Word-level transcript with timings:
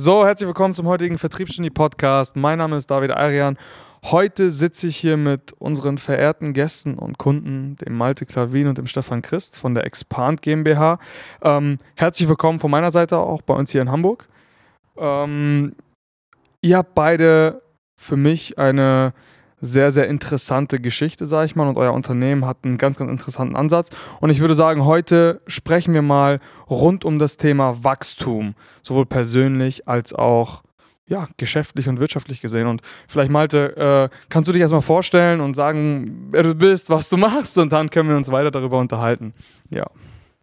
So, 0.00 0.24
herzlich 0.24 0.46
willkommen 0.46 0.74
zum 0.74 0.86
heutigen 0.86 1.18
Vertriebsgenie 1.18 1.70
Podcast. 1.70 2.36
Mein 2.36 2.58
Name 2.58 2.76
ist 2.76 2.88
David 2.88 3.10
Arian. 3.10 3.58
Heute 4.04 4.52
sitze 4.52 4.86
ich 4.86 4.96
hier 4.96 5.16
mit 5.16 5.54
unseren 5.54 5.98
verehrten 5.98 6.52
Gästen 6.52 6.94
und 6.94 7.18
Kunden, 7.18 7.74
dem 7.84 7.96
Malte 7.96 8.24
Klavin 8.24 8.68
und 8.68 8.78
dem 8.78 8.86
Stefan 8.86 9.22
Christ 9.22 9.58
von 9.58 9.74
der 9.74 9.86
Expand 9.86 10.40
GmbH. 10.40 11.00
Ähm, 11.42 11.78
herzlich 11.96 12.28
willkommen 12.28 12.60
von 12.60 12.70
meiner 12.70 12.92
Seite 12.92 13.18
auch 13.18 13.42
bei 13.42 13.54
uns 13.54 13.72
hier 13.72 13.82
in 13.82 13.90
Hamburg. 13.90 14.28
Ähm, 14.96 15.74
ihr 16.60 16.76
habt 16.76 16.94
beide 16.94 17.60
für 17.96 18.16
mich 18.16 18.56
eine 18.56 19.14
sehr, 19.60 19.92
sehr 19.92 20.08
interessante 20.08 20.80
Geschichte, 20.80 21.26
sage 21.26 21.46
ich 21.46 21.56
mal. 21.56 21.68
Und 21.68 21.76
euer 21.76 21.92
Unternehmen 21.92 22.46
hat 22.46 22.58
einen 22.62 22.78
ganz, 22.78 22.98
ganz 22.98 23.10
interessanten 23.10 23.56
Ansatz. 23.56 23.90
Und 24.20 24.30
ich 24.30 24.40
würde 24.40 24.54
sagen, 24.54 24.84
heute 24.84 25.40
sprechen 25.46 25.94
wir 25.94 26.02
mal 26.02 26.40
rund 26.68 27.04
um 27.04 27.18
das 27.18 27.36
Thema 27.36 27.82
Wachstum, 27.82 28.54
sowohl 28.82 29.06
persönlich 29.06 29.88
als 29.88 30.12
auch 30.12 30.62
ja, 31.06 31.26
geschäftlich 31.38 31.88
und 31.88 32.00
wirtschaftlich 32.00 32.40
gesehen. 32.40 32.66
Und 32.66 32.82
vielleicht, 33.08 33.30
Malte, 33.30 34.10
äh, 34.12 34.16
kannst 34.28 34.48
du 34.48 34.52
dich 34.52 34.60
erstmal 34.60 34.82
vorstellen 34.82 35.40
und 35.40 35.54
sagen, 35.54 36.28
wer 36.30 36.42
du 36.42 36.54
bist, 36.54 36.90
was 36.90 37.08
du 37.08 37.16
machst, 37.16 37.56
und 37.56 37.72
dann 37.72 37.88
können 37.90 38.10
wir 38.10 38.16
uns 38.16 38.30
weiter 38.30 38.50
darüber 38.50 38.78
unterhalten. 38.78 39.32
Ja. 39.70 39.86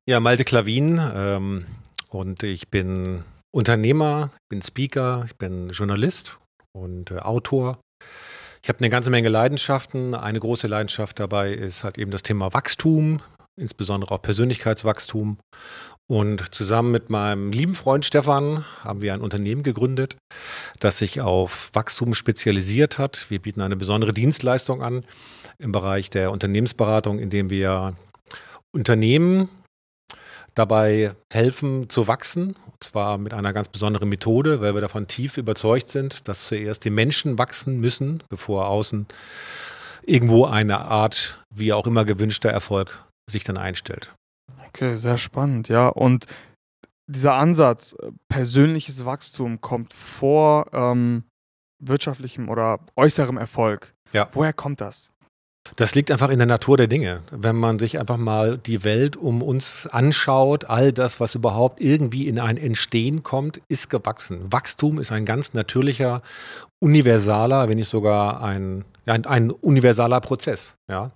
Ja, 0.08 0.20
Malte 0.20 0.44
Klavin. 0.44 1.00
Ähm, 1.14 1.66
und 2.10 2.44
ich 2.44 2.70
bin 2.70 3.24
Unternehmer, 3.52 4.32
bin 4.50 4.62
Speaker, 4.62 5.24
ich 5.26 5.36
bin 5.36 5.70
Journalist 5.70 6.38
und 6.74 7.12
äh, 7.12 7.20
Autor 7.20 7.80
ich 8.66 8.70
habe 8.70 8.80
eine 8.80 8.90
ganze 8.90 9.12
Menge 9.12 9.30
Leidenschaften. 9.30 10.16
Eine 10.16 10.40
große 10.40 10.66
Leidenschaft 10.66 11.20
dabei 11.20 11.52
ist 11.52 11.84
halt 11.84 12.00
eben 12.00 12.10
das 12.10 12.24
Thema 12.24 12.52
Wachstum, 12.52 13.20
insbesondere 13.56 14.12
auch 14.12 14.24
Persönlichkeitswachstum. 14.24 15.38
Und 16.08 16.56
zusammen 16.56 16.90
mit 16.90 17.12
meinem 17.12 17.52
lieben 17.52 17.76
Freund 17.76 18.06
Stefan 18.06 18.66
haben 18.84 19.04
wir 19.04 19.14
ein 19.14 19.22
Unternehmen 19.22 19.62
gegründet, 19.62 20.18
das 20.80 20.98
sich 20.98 21.22
auf 21.22 21.70
Wachstum 21.74 22.16
spezialisiert 22.16 22.98
hat. 22.98 23.30
Wir 23.30 23.40
bieten 23.40 23.62
eine 23.62 23.76
besondere 23.76 24.14
Dienstleistung 24.14 24.82
an 24.82 25.06
im 25.60 25.72
Bereich 25.72 26.10
der 26.10 26.32
Unternehmensberatung, 26.32 27.20
indem 27.20 27.52
wir 27.52 27.96
Unternehmen 28.72 29.48
dabei 30.56 31.14
helfen 31.32 31.90
zu 31.90 32.08
wachsen. 32.08 32.56
Und 32.66 32.84
zwar 32.84 33.18
mit 33.18 33.34
einer 33.34 33.54
ganz 33.54 33.68
besonderen 33.68 34.10
Methode, 34.10 34.62
weil 34.62 34.74
wir 34.74 34.82
davon 34.82 35.08
tief 35.08 35.38
überzeugt 35.38 35.90
sind, 35.90 36.28
dass 36.28 36.48
zuerst 36.48 36.84
die 36.86 36.90
Menschen 36.90 37.38
wachsen 37.38 37.80
müssen, 37.80 38.24
bevor 38.30 38.68
außen 38.68 39.06
irgendwo 40.04 40.46
eine 40.46 40.80
Art, 40.80 41.44
wie 41.54 41.74
auch 41.74 41.88
immer 41.88 42.06
gewünschter 42.06 42.50
Erfolg 42.50 43.04
sich 43.30 43.44
dann 43.44 43.58
einstellt. 43.58 44.14
Okay, 44.68 44.98
sehr 44.98 45.18
spannend, 45.18 45.68
ja. 45.70 45.88
Und 45.88 46.26
dieser 47.08 47.36
Ansatz, 47.36 47.96
persönliches 48.30 49.06
Wachstum 49.06 49.62
kommt 49.62 49.94
vor 49.94 50.68
ähm, 50.74 51.24
wirtschaftlichem 51.80 52.50
oder 52.50 52.80
äußerem 52.96 53.38
Erfolg. 53.38 53.94
Ja. 54.12 54.30
Woher 54.34 54.54
kommt 54.54 54.82
das? 54.82 55.12
Das 55.76 55.96
liegt 55.96 56.12
einfach 56.12 56.30
in 56.30 56.38
der 56.38 56.46
Natur 56.46 56.78
der 56.78 56.88
Dinge. 56.88 57.22
Wenn 57.32 57.56
man 57.56 57.80
sich 57.80 58.00
einfach 58.00 58.18
mal 58.18 58.58
die 58.58 58.84
Welt 58.84 59.18
um 59.18 59.42
uns 59.42 59.88
anschaut, 59.88 60.66
all 60.66 60.94
das, 60.94 61.20
was 61.20 61.36
überhaupt 61.36 61.82
irgendwie 61.82 62.28
in 62.28 62.40
ein 62.40 62.58
Entstehen 62.58 63.24
kommt, 63.24 63.60
ist 63.68 63.90
gewachsen. 63.90 64.52
Wachstum 64.52 65.00
ist 65.00 65.12
ein 65.12 65.26
ganz 65.26 65.54
natürlicher, 65.54 66.22
universaler, 66.80 67.68
wenn 67.68 67.78
nicht 67.78 67.90
sogar 67.90 68.44
ein, 68.44 68.86
ein, 69.06 69.26
ein 69.26 69.50
universaler 69.50 70.22
Prozess. 70.22 70.76
Ja? 70.90 71.12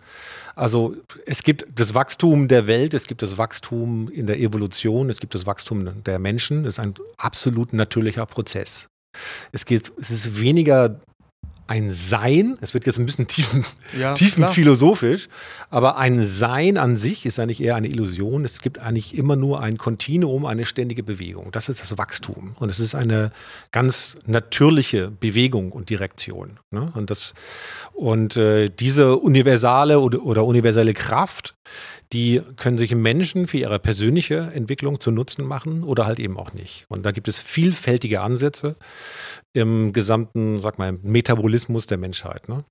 Also 0.55 0.95
es 1.25 1.43
gibt 1.43 1.67
das 1.73 1.93
Wachstum 1.93 2.47
der 2.47 2.65
Welt, 2.65 2.93
es 2.93 3.07
gibt 3.07 3.21
das 3.21 3.37
Wachstum 3.37 4.09
in 4.09 4.25
der 4.25 4.39
Evolution, 4.39 5.09
es 5.09 5.19
gibt 5.19 5.35
das 5.35 5.45
Wachstum 5.45 6.03
der 6.03 6.19
Menschen. 6.19 6.63
Das 6.63 6.73
ist 6.73 6.79
ein 6.79 6.95
absolut 7.17 7.71
natürlicher 7.71 8.25
Prozess. 8.25 8.87
Es 9.51 9.65
geht, 9.65 9.91
es 9.99 10.09
ist 10.09 10.41
weniger 10.41 10.99
ein 11.69 11.91
Sein, 11.91 12.57
es 12.61 12.73
wird 12.73 12.87
jetzt 12.87 12.97
ein 12.97 13.05
bisschen 13.05 13.27
tiefen, 13.27 13.63
ja, 13.97 14.13
tiefenphilosophisch, 14.15 15.27
aber 15.69 15.97
ein 15.97 16.23
Sein 16.23 16.79
an 16.79 16.97
sich 16.97 17.27
ist 17.27 17.37
eigentlich 17.37 17.61
eher 17.61 17.75
eine 17.75 17.87
Illusion. 17.87 18.43
Es 18.43 18.61
gibt 18.61 18.79
eigentlich 18.79 19.15
immer 19.15 19.35
nur 19.35 19.61
ein 19.61 19.77
Kontinuum, 19.77 20.47
eine 20.47 20.65
ständige 20.65 21.03
Bewegung. 21.03 21.51
Das 21.51 21.69
ist 21.69 21.79
das 21.79 21.95
Wachstum. 21.95 22.55
Und 22.59 22.71
es 22.71 22.79
ist 22.79 22.95
eine 22.95 23.31
ganz 23.71 24.17
natürliche 24.25 25.11
Bewegung 25.11 25.71
und 25.71 25.91
Direktion. 25.91 26.59
Ne? 26.71 26.91
Und, 26.95 27.11
das, 27.11 27.35
und 27.93 28.35
äh, 28.35 28.69
diese 28.69 29.17
universale 29.17 29.99
oder, 29.99 30.23
oder 30.23 30.45
universelle 30.45 30.95
Kraft, 30.95 31.53
die 32.13 32.41
können 32.55 32.77
sich 32.77 32.93
Menschen 32.95 33.47
für 33.47 33.57
ihre 33.57 33.79
persönliche 33.79 34.51
Entwicklung 34.53 34.99
zu 34.99 35.11
Nutzen 35.11 35.45
machen 35.45 35.83
oder 35.83 36.05
halt 36.05 36.19
eben 36.19 36.37
auch 36.37 36.53
nicht. 36.53 36.85
Und 36.89 37.05
da 37.05 37.11
gibt 37.11 37.27
es 37.27 37.39
vielfältige 37.39 38.21
Ansätze 38.21 38.75
im 39.53 39.93
gesamten, 39.93 40.59
sag 40.59 40.79
mal, 40.79 40.93
Metabolismus 41.03 41.85
der 41.85 41.99
Menschheit. 41.99 42.49
Ne? 42.49 42.63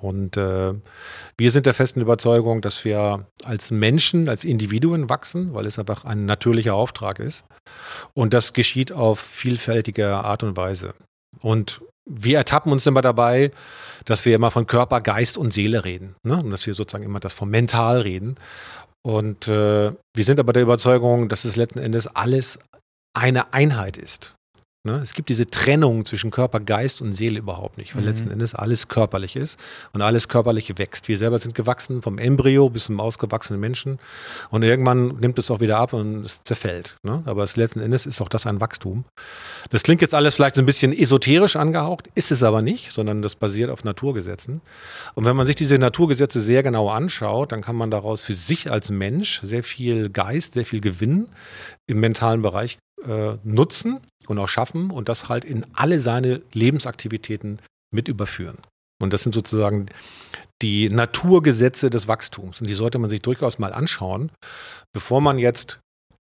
Und 0.00 0.36
äh, 0.36 0.72
wir 1.36 1.50
sind 1.50 1.66
der 1.66 1.74
festen 1.74 2.00
Überzeugung, 2.00 2.62
dass 2.62 2.84
wir 2.84 3.26
als 3.44 3.70
Menschen, 3.70 4.28
als 4.28 4.44
Individuen 4.44 5.10
wachsen, 5.10 5.52
weil 5.54 5.66
es 5.66 5.78
einfach 5.78 6.04
ein 6.04 6.24
natürlicher 6.24 6.74
Auftrag 6.74 7.18
ist. 7.18 7.44
Und 8.14 8.32
das 8.32 8.52
geschieht 8.52 8.92
auf 8.92 9.18
vielfältige 9.18 10.14
Art 10.14 10.42
und 10.44 10.56
Weise. 10.56 10.94
Und 11.40 11.82
wir 12.08 12.38
ertappen 12.38 12.72
uns 12.72 12.86
immer 12.86 13.02
dabei, 13.02 13.50
dass 14.04 14.24
wir 14.24 14.34
immer 14.34 14.50
von 14.50 14.66
Körper, 14.66 15.00
Geist 15.00 15.36
und 15.36 15.52
Seele 15.52 15.84
reden. 15.84 16.16
Ne? 16.22 16.42
Und 16.42 16.50
dass 16.50 16.66
wir 16.66 16.74
sozusagen 16.74 17.04
immer 17.04 17.20
das 17.20 17.32
vom 17.32 17.50
Mental 17.50 18.00
reden. 18.00 18.36
Und 19.02 19.48
äh, 19.48 19.92
wir 19.92 20.24
sind 20.24 20.40
aber 20.40 20.52
der 20.52 20.62
Überzeugung, 20.62 21.28
dass 21.28 21.44
es 21.44 21.56
letzten 21.56 21.78
Endes 21.78 22.06
alles 22.06 22.58
eine 23.14 23.52
Einheit 23.52 23.96
ist. 23.96 24.34
Ne? 24.84 25.00
Es 25.02 25.14
gibt 25.14 25.28
diese 25.28 25.46
Trennung 25.46 26.04
zwischen 26.04 26.30
Körper, 26.30 26.60
Geist 26.60 27.02
und 27.02 27.12
Seele 27.12 27.40
überhaupt 27.40 27.78
nicht, 27.78 27.96
weil 27.96 28.02
mhm. 28.02 28.08
letzten 28.08 28.30
Endes 28.30 28.54
alles 28.54 28.86
körperlich 28.86 29.34
ist 29.34 29.58
und 29.92 30.02
alles 30.02 30.28
Körperliche 30.28 30.78
wächst. 30.78 31.08
Wir 31.08 31.18
selber 31.18 31.38
sind 31.38 31.56
gewachsen, 31.56 32.00
vom 32.00 32.16
Embryo 32.16 32.70
bis 32.70 32.84
zum 32.84 33.00
ausgewachsenen 33.00 33.60
Menschen 33.60 33.98
und 34.50 34.62
irgendwann 34.62 35.18
nimmt 35.18 35.38
es 35.38 35.50
auch 35.50 35.58
wieder 35.58 35.78
ab 35.78 35.94
und 35.94 36.24
es 36.24 36.44
zerfällt. 36.44 36.96
Ne? 37.02 37.22
Aber 37.26 37.42
es, 37.42 37.56
letzten 37.56 37.80
Endes 37.80 38.06
ist 38.06 38.20
auch 38.20 38.28
das 38.28 38.46
ein 38.46 38.60
Wachstum. 38.60 39.04
Das 39.70 39.82
klingt 39.82 40.00
jetzt 40.00 40.14
alles 40.14 40.36
vielleicht 40.36 40.54
so 40.54 40.62
ein 40.62 40.66
bisschen 40.66 40.92
esoterisch 40.92 41.56
angehaucht, 41.56 42.08
ist 42.14 42.30
es 42.30 42.44
aber 42.44 42.62
nicht, 42.62 42.92
sondern 42.92 43.20
das 43.20 43.34
basiert 43.34 43.70
auf 43.70 43.82
Naturgesetzen. 43.82 44.60
Und 45.14 45.24
wenn 45.24 45.34
man 45.34 45.44
sich 45.44 45.56
diese 45.56 45.78
Naturgesetze 45.78 46.40
sehr 46.40 46.62
genau 46.62 46.88
anschaut, 46.88 47.50
dann 47.50 47.62
kann 47.62 47.74
man 47.74 47.90
daraus 47.90 48.22
für 48.22 48.34
sich 48.34 48.70
als 48.70 48.90
Mensch 48.90 49.40
sehr 49.42 49.64
viel 49.64 50.08
Geist, 50.08 50.54
sehr 50.54 50.64
viel 50.64 50.80
Gewinn 50.80 51.28
im 51.88 51.98
mentalen 51.98 52.42
Bereich 52.42 52.78
äh, 53.04 53.36
nutzen 53.44 54.00
und 54.26 54.38
auch 54.38 54.48
schaffen 54.48 54.90
und 54.90 55.08
das 55.08 55.28
halt 55.28 55.44
in 55.44 55.64
alle 55.74 56.00
seine 56.00 56.42
Lebensaktivitäten 56.52 57.60
mit 57.94 58.08
überführen. 58.08 58.58
Und 59.00 59.12
das 59.12 59.22
sind 59.22 59.34
sozusagen 59.34 59.86
die 60.60 60.88
Naturgesetze 60.88 61.88
des 61.88 62.08
Wachstums. 62.08 62.60
Und 62.60 62.66
die 62.66 62.74
sollte 62.74 62.98
man 62.98 63.10
sich 63.10 63.22
durchaus 63.22 63.58
mal 63.58 63.72
anschauen, 63.72 64.30
bevor 64.92 65.20
man 65.20 65.38
jetzt 65.38 65.80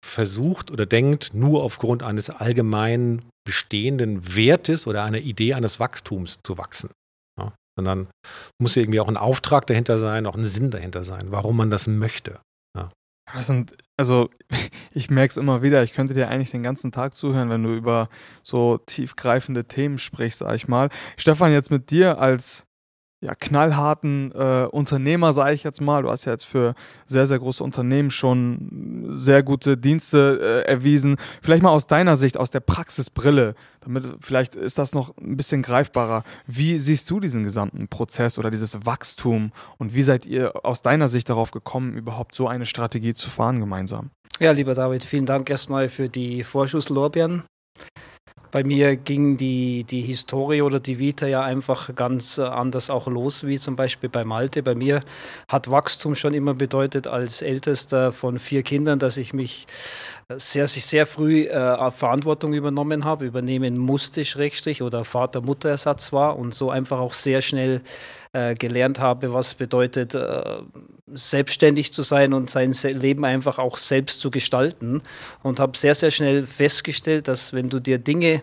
versucht 0.04 0.70
oder 0.70 0.86
denkt, 0.86 1.32
nur 1.34 1.62
aufgrund 1.62 2.02
eines 2.02 2.30
allgemein 2.30 3.22
bestehenden 3.44 4.34
Wertes 4.34 4.86
oder 4.86 5.04
einer 5.04 5.18
Idee 5.18 5.54
eines 5.54 5.80
Wachstums 5.80 6.38
zu 6.42 6.58
wachsen. 6.58 6.90
Ja, 7.38 7.52
sondern 7.76 8.08
muss 8.60 8.76
irgendwie 8.76 9.00
auch 9.00 9.08
ein 9.08 9.16
Auftrag 9.16 9.66
dahinter 9.66 9.98
sein, 9.98 10.26
auch 10.26 10.36
ein 10.36 10.44
Sinn 10.44 10.70
dahinter 10.70 11.04
sein, 11.04 11.32
warum 11.32 11.56
man 11.56 11.70
das 11.70 11.86
möchte. 11.86 12.40
Das 13.34 13.46
sind, 13.46 13.76
also 13.96 14.30
ich 14.92 15.10
merke 15.10 15.30
es 15.30 15.36
immer 15.36 15.62
wieder, 15.62 15.82
ich 15.82 15.92
könnte 15.92 16.14
dir 16.14 16.28
eigentlich 16.28 16.50
den 16.50 16.62
ganzen 16.62 16.92
Tag 16.92 17.14
zuhören, 17.14 17.50
wenn 17.50 17.62
du 17.62 17.74
über 17.74 18.08
so 18.42 18.78
tiefgreifende 18.78 19.66
Themen 19.66 19.98
sprichst, 19.98 20.38
sag 20.38 20.54
ich 20.54 20.68
mal. 20.68 20.88
Stefan, 21.16 21.52
jetzt 21.52 21.70
mit 21.70 21.90
dir 21.90 22.18
als 22.18 22.66
ja, 23.22 23.34
knallharten 23.34 24.32
äh, 24.32 24.66
Unternehmer, 24.70 25.32
sage 25.32 25.54
ich 25.54 25.62
jetzt 25.62 25.80
mal. 25.80 26.02
Du 26.02 26.10
hast 26.10 26.24
ja 26.24 26.32
jetzt 26.32 26.46
für 26.46 26.74
sehr, 27.06 27.26
sehr 27.26 27.38
große 27.38 27.62
Unternehmen 27.62 28.10
schon 28.10 29.04
sehr 29.10 29.42
gute 29.42 29.76
Dienste 29.76 30.64
äh, 30.66 30.70
erwiesen. 30.70 31.16
Vielleicht 31.42 31.62
mal 31.62 31.70
aus 31.70 31.86
deiner 31.86 32.16
Sicht, 32.16 32.38
aus 32.38 32.50
der 32.50 32.60
Praxisbrille, 32.60 33.54
damit 33.80 34.04
vielleicht 34.20 34.54
ist 34.54 34.78
das 34.78 34.94
noch 34.94 35.16
ein 35.18 35.36
bisschen 35.36 35.62
greifbarer. 35.62 36.22
Wie 36.46 36.78
siehst 36.78 37.10
du 37.10 37.20
diesen 37.20 37.42
gesamten 37.42 37.88
Prozess 37.88 38.38
oder 38.38 38.50
dieses 38.50 38.86
Wachstum 38.86 39.52
und 39.76 39.94
wie 39.94 40.02
seid 40.02 40.24
ihr 40.24 40.64
aus 40.64 40.80
deiner 40.80 41.10
Sicht 41.10 41.28
darauf 41.28 41.50
gekommen, 41.50 41.94
überhaupt 41.94 42.34
so 42.34 42.48
eine 42.48 42.64
Strategie 42.64 43.12
zu 43.12 43.28
fahren 43.28 43.60
gemeinsam? 43.60 44.10
Ja, 44.38 44.52
lieber 44.52 44.74
David, 44.74 45.04
vielen 45.04 45.26
Dank 45.26 45.50
erstmal 45.50 45.90
für 45.90 46.08
die 46.08 46.42
Vorschusslorbeeren. 46.42 47.42
Bei 48.50 48.64
mir 48.64 48.96
ging 48.96 49.36
die, 49.36 49.84
die 49.84 50.02
Historie 50.02 50.62
oder 50.62 50.80
die 50.80 50.98
Vita 50.98 51.26
ja 51.26 51.42
einfach 51.42 51.94
ganz 51.94 52.38
äh, 52.38 52.42
anders 52.42 52.90
auch 52.90 53.06
los, 53.06 53.46
wie 53.46 53.58
zum 53.58 53.76
Beispiel 53.76 54.08
bei 54.08 54.24
Malte. 54.24 54.62
Bei 54.62 54.74
mir 54.74 55.00
hat 55.48 55.70
Wachstum 55.70 56.14
schon 56.16 56.34
immer 56.34 56.54
bedeutet, 56.54 57.06
als 57.06 57.42
ältester 57.42 58.12
von 58.12 58.38
vier 58.38 58.62
Kindern, 58.62 58.98
dass 58.98 59.16
ich 59.16 59.32
mich 59.32 59.66
sehr, 60.36 60.66
sehr 60.66 61.06
früh 61.06 61.44
äh, 61.44 61.90
Verantwortung 61.90 62.52
übernommen 62.52 63.04
habe, 63.04 63.26
übernehmen 63.26 63.78
musste, 63.78 64.24
Schrägstrich, 64.24 64.82
oder 64.82 65.04
Vater-Mutter-Ersatz 65.04 66.12
war 66.12 66.38
und 66.38 66.54
so 66.54 66.70
einfach 66.70 66.98
auch 66.98 67.12
sehr 67.12 67.42
schnell 67.42 67.80
äh, 68.32 68.54
gelernt 68.54 69.00
habe, 69.00 69.32
was 69.32 69.54
bedeutet, 69.54 70.14
äh, 70.14 70.60
selbstständig 71.12 71.92
zu 71.92 72.02
sein 72.02 72.32
und 72.32 72.50
sein 72.50 72.72
Leben 72.72 73.24
einfach 73.24 73.58
auch 73.58 73.76
selbst 73.76 74.20
zu 74.20 74.30
gestalten. 74.30 75.02
Und 75.42 75.60
habe 75.60 75.76
sehr, 75.76 75.94
sehr 75.94 76.10
schnell 76.10 76.46
festgestellt, 76.46 77.28
dass 77.28 77.52
wenn 77.52 77.68
du 77.68 77.80
dir 77.80 77.98
Dinge 77.98 78.42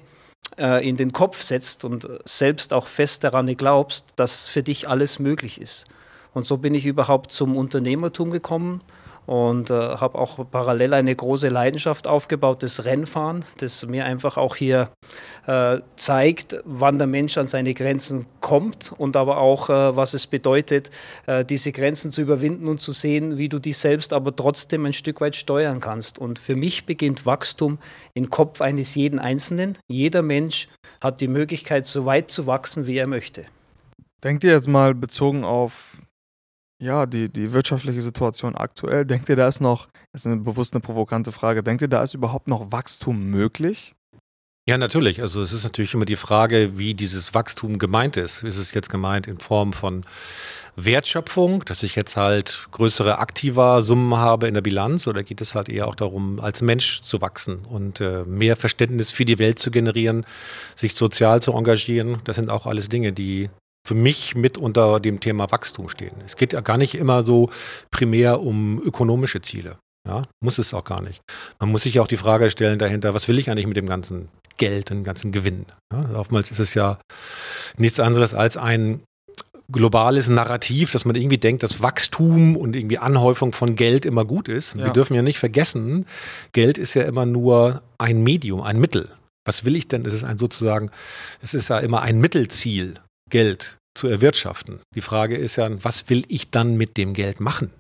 äh, 0.58 0.88
in 0.88 0.98
den 0.98 1.14
Kopf 1.14 1.42
setzt 1.42 1.86
und 1.86 2.08
selbst 2.26 2.74
auch 2.74 2.88
fest 2.88 3.24
daran 3.24 3.48
glaubst, 3.56 4.14
dass 4.18 4.48
für 4.48 4.64
dich 4.64 4.90
alles 4.90 5.20
möglich 5.20 5.62
ist. 5.62 5.86
Und 6.34 6.46
so 6.46 6.58
bin 6.58 6.76
ich 6.76 6.86
überhaupt 6.86 7.32
zum 7.32 7.56
Unternehmertum 7.56 8.32
gekommen 8.32 8.82
und 9.28 9.70
äh, 9.70 9.74
habe 9.74 10.18
auch 10.18 10.50
parallel 10.50 10.94
eine 10.94 11.14
große 11.14 11.50
Leidenschaft 11.50 12.08
aufgebaut, 12.08 12.64
das 12.64 12.86
Rennfahren, 12.86 13.44
das 13.58 13.86
mir 13.86 14.06
einfach 14.06 14.38
auch 14.38 14.56
hier 14.56 14.90
äh, 15.46 15.80
zeigt, 15.98 16.56
wann 16.64 16.98
der 16.98 17.08
Mensch 17.08 17.38
an 17.38 17.48
seine 17.48 17.74
Grenzen 17.74 18.26
kommt 18.40 18.94
und 18.98 19.18
aber 19.18 19.38
auch, 19.38 19.70
äh, 19.70 19.96
was 19.96 20.14
es 20.14 20.28
bedeutet, 20.28 20.92
äh, 21.26 21.44
diese 21.44 21.74
Grenzen 21.74 22.14
zu 22.14 22.22
überwinden 22.22 22.70
und 22.70 22.80
zu 22.80 22.94
sehen, 22.94 23.38
wie 23.38 23.50
du 23.50 23.60
dich 23.60 23.78
selbst 23.78 24.14
aber 24.14 24.34
trotzdem 24.34 24.86
ein 24.86 24.94
Stück 24.94 25.20
weit 25.20 25.36
steuern 25.36 25.82
kannst. 25.82 26.20
Und 26.20 26.40
für 26.40 26.56
mich 26.56 26.86
beginnt 26.86 27.26
Wachstum 27.26 27.80
im 28.14 28.30
Kopf 28.30 28.62
eines 28.62 28.96
jeden 28.96 29.20
Einzelnen. 29.20 29.78
Jeder 29.90 30.22
Mensch 30.22 30.70
hat 31.02 31.20
die 31.20 31.28
Möglichkeit, 31.28 31.86
so 31.86 32.06
weit 32.06 32.32
zu 32.32 32.48
wachsen, 32.48 32.88
wie 32.88 32.98
er 32.98 33.08
möchte. 33.08 33.44
Denkt 34.24 34.46
ihr 34.46 34.52
jetzt 34.52 34.70
mal 34.70 34.96
bezogen 34.96 35.44
auf 35.44 35.98
ja, 36.80 37.06
die, 37.06 37.30
die 37.30 37.54
wirtschaftliche 37.54 38.02
Situation 38.02 38.56
aktuell, 38.56 39.06
denkt 39.06 39.30
ihr, 39.30 39.36
da 39.36 39.48
ist 39.48 39.62
noch, 39.62 39.88
das 40.12 40.22
ist 40.22 40.28
eine 40.28 40.38
bewusst 40.38 40.74
eine 40.74 40.82
provokante 40.82 41.32
Frage, 41.32 41.64
denkt 41.64 41.82
ihr, 41.82 41.88
da 41.88 42.04
ist 42.04 42.14
überhaupt 42.14 42.48
noch 42.48 42.72
Wachstum 42.72 43.30
möglich? 43.30 43.94
Ja, 44.70 44.78
natürlich. 44.78 45.22
Also 45.22 45.42
es 45.42 45.54
ist 45.54 45.64
natürlich 45.64 45.94
immer 45.94 46.04
die 46.04 46.18
Frage, 46.18 46.78
wie 46.78 46.94
dieses 46.94 47.34
Wachstum 47.34 47.80
gemeint 47.80 48.18
ist. 48.18 48.44
Ist 48.44 48.58
es 48.58 48.74
jetzt 48.74 48.90
gemeint 48.90 49.26
in 49.26 49.40
Form 49.40 49.72
von 49.72 50.06
Wertschöpfung, 50.76 51.64
dass 51.64 51.84
ich 51.84 51.96
jetzt 51.96 52.18
halt 52.18 52.68
größere 52.72 53.18
aktiver 53.20 53.82
Summen 53.82 54.18
habe 54.18 54.48
in 54.48 54.54
der 54.54 54.62
Bilanz 54.62 55.08
oder 55.08 55.24
geht 55.24 55.40
es 55.40 55.56
halt 55.56 55.70
eher 55.70 55.88
auch 55.88 55.96
darum, 55.96 56.42
als 56.42 56.62
Mensch 56.62 57.00
zu 57.00 57.22
wachsen 57.22 57.66
und 57.66 58.02
äh, 58.02 58.26
mehr 58.26 58.58
Verständnis 58.58 59.10
für 59.10 59.24
die 59.24 59.40
Welt 59.40 59.58
zu 59.58 59.72
generieren, 59.72 60.26
sich 60.76 60.96
sozial 60.96 61.42
zu 61.42 61.54
engagieren? 61.54 62.18
Das 62.26 62.36
sind 62.36 62.50
auch 62.50 62.66
alles 62.66 62.90
Dinge, 62.90 63.14
die 63.14 63.50
für 63.88 63.96
mich 63.96 64.36
mit 64.36 64.58
unter 64.58 65.00
dem 65.00 65.22
Thema 65.22 65.50
Wachstum 65.50 65.88
stehen. 65.88 66.12
Es 66.26 66.36
geht 66.36 66.52
ja 66.52 66.60
gar 66.60 66.78
nicht 66.78 66.94
immer 66.94 67.24
so 67.24 67.50
primär 67.90 68.42
um 68.42 68.82
ökonomische 68.84 69.42
Ziele. 69.42 69.78
Ja, 70.06 70.24
muss 70.42 70.58
es 70.58 70.74
auch 70.74 70.84
gar 70.84 71.02
nicht. 71.02 71.22
Man 71.60 71.70
muss 71.70 71.84
sich 71.84 72.00
auch 72.02 72.08
die 72.08 72.18
Frage 72.18 72.50
stellen 72.50 72.80
dahinter, 72.80 73.14
was 73.14 73.30
will 73.30 73.40
ich 73.40 73.50
eigentlich 73.50 73.68
mit 73.68 73.78
dem 73.78 73.88
ganzen 73.88 74.28
Geld, 74.58 74.90
dem 74.90 75.06
ganzen 75.06 75.32
Gewinn? 75.32 75.66
Ja, 75.94 76.18
oftmals 76.20 76.52
ist 76.52 76.60
es 76.60 76.74
ja 76.74 77.00
nichts 77.78 78.02
anderes 78.02 78.34
als 78.34 78.58
ein 78.58 79.04
globales 79.72 80.28
Narrativ, 80.28 80.92
dass 80.92 81.06
man 81.06 81.16
irgendwie 81.16 81.38
denkt, 81.38 81.64
dass 81.64 81.82
Wachstum 81.82 82.58
und 82.58 82.76
irgendwie 82.76 82.98
Anhäufung 82.98 83.54
von 83.54 83.78
Geld 83.78 84.06
immer 84.06 84.26
gut 84.26 84.50
ist. 84.50 84.76
Ja. 84.76 84.86
Wir 84.86 84.92
dürfen 84.92 85.14
ja 85.14 85.22
nicht 85.22 85.40
vergessen, 85.40 86.06
Geld 86.52 86.78
ist 86.78 86.94
ja 86.94 87.04
immer 87.04 87.26
nur 87.26 87.84
ein 87.98 88.22
Medium, 88.22 88.62
ein 88.62 88.80
Mittel. 88.80 89.10
Was 89.46 89.64
will 89.64 89.78
ich 89.78 89.88
denn? 89.88 90.06
Es 90.06 90.14
ist 90.14 90.26
ein 90.26 90.38
sozusagen, 90.38 90.92
es 91.42 91.54
ist 91.54 91.70
ja 91.70 91.80
immer 91.80 92.02
ein 92.02 92.20
Mittelziel. 92.20 92.96
Geld 93.30 93.78
zu 93.94 94.08
erwirtschaften. 94.08 94.80
Die 94.96 95.02
Frage 95.02 95.36
ist 95.36 95.56
ja, 95.56 95.68
was 95.84 96.10
will 96.10 96.24
ich 96.28 96.52
dann 96.52 96.78
mit 96.78 96.98
dem 96.98 97.14
Geld 97.14 97.40
machen? 97.40 97.72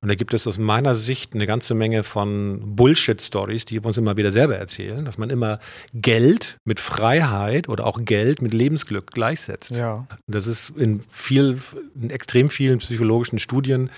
Und 0.00 0.08
da 0.08 0.14
gibt 0.14 0.32
es 0.32 0.46
aus 0.46 0.56
meiner 0.56 0.94
Sicht 0.94 1.34
eine 1.34 1.46
ganze 1.46 1.74
Menge 1.74 2.02
von 2.02 2.76
Bullshit-Stories, 2.76 3.66
die 3.66 3.82
wir 3.82 3.86
uns 3.86 3.98
immer 3.98 4.16
wieder 4.16 4.30
selber 4.30 4.56
erzählen, 4.56 5.04
dass 5.04 5.18
man 5.18 5.28
immer 5.28 5.58
Geld 5.92 6.56
mit 6.64 6.80
Freiheit 6.80 7.68
oder 7.68 7.86
auch 7.86 8.02
Geld 8.04 8.40
mit 8.40 8.54
Lebensglück 8.54 9.10
gleichsetzt. 9.10 9.74
Ja. 9.74 10.06
Das 10.26 10.46
ist 10.46 10.70
in 10.70 11.02
viel, 11.10 11.58
in 12.00 12.10
extrem 12.10 12.48
vielen 12.48 12.78
psychologischen 12.78 13.38
Studien 13.38 13.90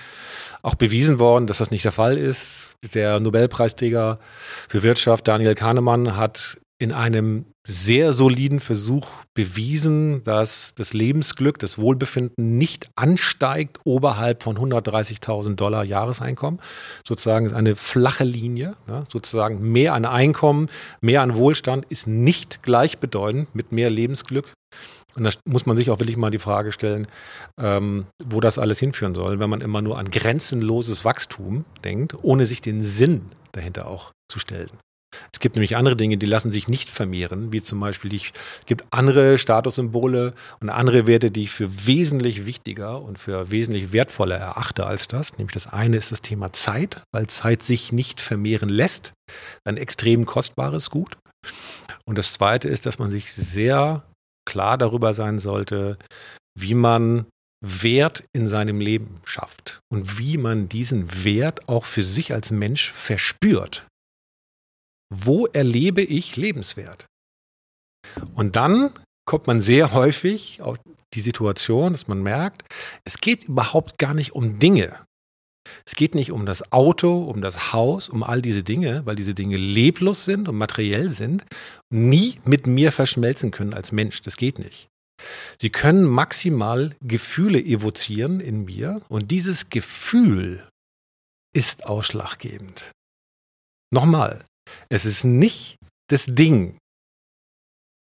auch 0.62 0.74
bewiesen 0.74 1.18
worden, 1.18 1.46
dass 1.46 1.58
das 1.58 1.70
nicht 1.70 1.84
der 1.84 1.92
Fall 1.92 2.18
ist. 2.18 2.70
Der 2.94 3.20
Nobelpreisträger 3.20 4.18
für 4.68 4.82
Wirtschaft 4.82 5.28
Daniel 5.28 5.54
Kahnemann 5.54 6.16
hat 6.16 6.58
in 6.82 6.90
einem 6.90 7.44
sehr 7.64 8.12
soliden 8.12 8.58
Versuch 8.58 9.06
bewiesen, 9.34 10.24
dass 10.24 10.74
das 10.74 10.92
Lebensglück, 10.92 11.60
das 11.60 11.78
Wohlbefinden 11.78 12.58
nicht 12.58 12.90
ansteigt 12.96 13.78
oberhalb 13.84 14.42
von 14.42 14.56
130.000 14.56 15.54
Dollar 15.54 15.84
Jahreseinkommen. 15.84 16.58
Sozusagen 17.06 17.54
eine 17.54 17.76
flache 17.76 18.24
Linie. 18.24 18.74
Ne? 18.88 19.04
Sozusagen 19.08 19.70
mehr 19.70 19.94
an 19.94 20.04
Einkommen, 20.04 20.68
mehr 21.00 21.22
an 21.22 21.36
Wohlstand 21.36 21.86
ist 21.88 22.08
nicht 22.08 22.64
gleichbedeutend 22.64 23.54
mit 23.54 23.70
mehr 23.70 23.88
Lebensglück. 23.88 24.52
Und 25.14 25.22
da 25.22 25.30
muss 25.44 25.66
man 25.66 25.76
sich 25.76 25.88
auch 25.88 26.00
wirklich 26.00 26.16
mal 26.16 26.32
die 26.32 26.40
Frage 26.40 26.72
stellen, 26.72 27.06
ähm, 27.60 28.06
wo 28.24 28.40
das 28.40 28.58
alles 28.58 28.80
hinführen 28.80 29.14
soll, 29.14 29.38
wenn 29.38 29.50
man 29.50 29.60
immer 29.60 29.82
nur 29.82 29.98
an 29.98 30.10
grenzenloses 30.10 31.04
Wachstum 31.04 31.64
denkt, 31.84 32.16
ohne 32.22 32.46
sich 32.46 32.60
den 32.60 32.82
Sinn 32.82 33.26
dahinter 33.52 33.86
auch 33.86 34.10
zu 34.28 34.40
stellen. 34.40 34.70
Es 35.32 35.40
gibt 35.40 35.56
nämlich 35.56 35.76
andere 35.76 35.96
Dinge, 35.96 36.16
die 36.16 36.26
lassen 36.26 36.50
sich 36.50 36.68
nicht 36.68 36.90
vermehren, 36.90 37.52
wie 37.52 37.62
zum 37.62 37.80
Beispiel, 37.80 38.10
die, 38.10 38.18
es 38.18 38.66
gibt 38.66 38.84
andere 38.90 39.38
Statussymbole 39.38 40.34
und 40.60 40.70
andere 40.70 41.06
Werte, 41.06 41.30
die 41.30 41.44
ich 41.44 41.50
für 41.50 41.86
wesentlich 41.86 42.46
wichtiger 42.46 43.00
und 43.00 43.18
für 43.18 43.50
wesentlich 43.50 43.92
wertvoller 43.92 44.36
erachte 44.36 44.86
als 44.86 45.08
das. 45.08 45.36
Nämlich 45.38 45.54
das 45.54 45.66
eine 45.66 45.96
ist 45.96 46.12
das 46.12 46.22
Thema 46.22 46.52
Zeit, 46.52 47.02
weil 47.12 47.26
Zeit 47.26 47.62
sich 47.62 47.92
nicht 47.92 48.20
vermehren 48.20 48.68
lässt. 48.68 49.12
Ein 49.64 49.76
extrem 49.76 50.26
kostbares 50.26 50.90
Gut. 50.90 51.16
Und 52.04 52.18
das 52.18 52.32
zweite 52.32 52.68
ist, 52.68 52.86
dass 52.86 52.98
man 52.98 53.10
sich 53.10 53.32
sehr 53.32 54.04
klar 54.44 54.78
darüber 54.78 55.14
sein 55.14 55.38
sollte, 55.38 55.98
wie 56.58 56.74
man 56.74 57.26
Wert 57.64 58.24
in 58.32 58.48
seinem 58.48 58.80
Leben 58.80 59.20
schafft 59.24 59.80
und 59.88 60.18
wie 60.18 60.36
man 60.36 60.68
diesen 60.68 61.24
Wert 61.24 61.68
auch 61.68 61.84
für 61.84 62.02
sich 62.02 62.34
als 62.34 62.50
Mensch 62.50 62.90
verspürt 62.90 63.86
wo 65.12 65.46
erlebe 65.46 66.02
ich 66.02 66.36
lebenswert? 66.36 67.06
Und 68.34 68.56
dann 68.56 68.90
kommt 69.26 69.46
man 69.46 69.60
sehr 69.60 69.92
häufig 69.92 70.62
auf 70.62 70.78
die 71.14 71.20
Situation, 71.20 71.92
dass 71.92 72.08
man 72.08 72.22
merkt, 72.22 72.62
es 73.04 73.18
geht 73.18 73.44
überhaupt 73.44 73.98
gar 73.98 74.14
nicht 74.14 74.32
um 74.32 74.58
Dinge. 74.58 74.98
Es 75.86 75.94
geht 75.94 76.14
nicht 76.14 76.32
um 76.32 76.44
das 76.44 76.72
Auto, 76.72 77.22
um 77.24 77.40
das 77.40 77.72
Haus, 77.72 78.08
um 78.08 78.22
all 78.22 78.42
diese 78.42 78.64
Dinge, 78.64 79.06
weil 79.06 79.14
diese 79.14 79.34
Dinge 79.34 79.56
leblos 79.56 80.24
sind 80.24 80.48
und 80.48 80.56
materiell 80.56 81.10
sind, 81.10 81.44
nie 81.90 82.40
mit 82.44 82.66
mir 82.66 82.90
verschmelzen 82.90 83.52
können 83.52 83.74
als 83.74 83.92
Mensch. 83.92 84.22
Das 84.22 84.36
geht 84.36 84.58
nicht. 84.58 84.88
Sie 85.60 85.70
können 85.70 86.04
maximal 86.04 86.96
Gefühle 87.00 87.60
evozieren 87.60 88.40
in 88.40 88.64
mir 88.64 89.02
und 89.08 89.30
dieses 89.30 89.70
Gefühl 89.70 90.66
ist 91.54 91.86
ausschlaggebend. 91.86 92.90
Nochmal, 93.92 94.44
es 94.88 95.04
ist 95.04 95.24
nicht 95.24 95.76
das 96.08 96.26
Ding. 96.26 96.78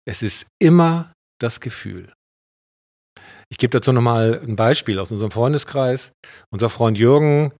Es 0.06 0.22
ist 0.22 0.46
immer 0.60 1.12
das 1.40 1.60
Gefühl. 1.60 2.12
Ich 3.50 3.58
gebe 3.58 3.70
dazu 3.70 3.92
nochmal 3.92 4.40
ein 4.42 4.56
Beispiel 4.56 4.98
aus 4.98 5.12
unserem 5.12 5.30
Freundeskreis. 5.30 6.12
Unser 6.50 6.70
Freund 6.70 6.98
Jürgen, 6.98 7.52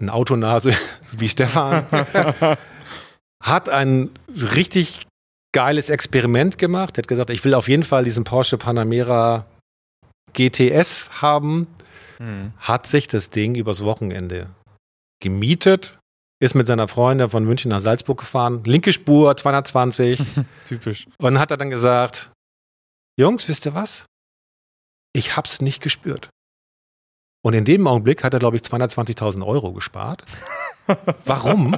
ein 0.00 0.10
Autonase 0.10 0.72
wie 1.16 1.28
Stefan, 1.28 1.86
hat 3.42 3.68
ein 3.68 4.10
richtig 4.28 5.06
geiles 5.54 5.90
Experiment 5.90 6.58
gemacht. 6.58 6.98
Er 6.98 7.02
hat 7.02 7.08
gesagt, 7.08 7.30
ich 7.30 7.44
will 7.44 7.54
auf 7.54 7.68
jeden 7.68 7.84
Fall 7.84 8.04
diesen 8.04 8.24
Porsche 8.24 8.58
Panamera 8.58 9.46
GTS 10.34 11.22
haben. 11.22 11.66
Hm. 12.18 12.52
Hat 12.58 12.86
sich 12.86 13.08
das 13.08 13.30
Ding 13.30 13.54
übers 13.54 13.84
Wochenende 13.84 14.50
gemietet, 15.20 15.98
ist 16.40 16.54
mit 16.54 16.66
seiner 16.66 16.88
Freundin 16.88 17.30
von 17.30 17.44
München 17.44 17.70
nach 17.70 17.80
Salzburg 17.80 18.18
gefahren. 18.20 18.62
Linke 18.64 18.92
Spur, 18.92 19.36
220. 19.36 20.22
Typisch. 20.64 21.06
Und 21.18 21.38
hat 21.38 21.50
er 21.50 21.56
dann 21.56 21.70
gesagt, 21.70 22.30
Jungs, 23.18 23.48
wisst 23.48 23.66
ihr 23.66 23.74
was? 23.74 24.06
Ich 25.12 25.36
hab's 25.36 25.60
nicht 25.60 25.82
gespürt. 25.82 26.30
Und 27.44 27.54
in 27.54 27.64
dem 27.64 27.86
Augenblick 27.86 28.22
hat 28.24 28.34
er, 28.34 28.40
glaube 28.40 28.56
ich, 28.56 28.62
220.000 28.62 29.44
Euro 29.44 29.72
gespart. 29.72 30.24
Warum? 31.24 31.76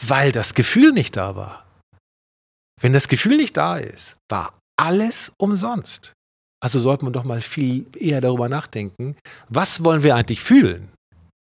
Weil 0.00 0.32
das 0.32 0.54
Gefühl 0.54 0.92
nicht 0.92 1.16
da 1.16 1.34
war. 1.34 1.66
Wenn 2.80 2.92
das 2.92 3.08
Gefühl 3.08 3.36
nicht 3.36 3.56
da 3.56 3.76
ist, 3.76 4.16
war 4.28 4.52
alles 4.76 5.32
umsonst. 5.38 6.12
Also 6.60 6.78
sollte 6.78 7.04
man 7.04 7.12
doch 7.12 7.24
mal 7.24 7.40
viel 7.40 7.86
eher 7.96 8.20
darüber 8.20 8.48
nachdenken, 8.48 9.16
was 9.48 9.84
wollen 9.84 10.02
wir 10.02 10.14
eigentlich 10.14 10.42
fühlen 10.42 10.92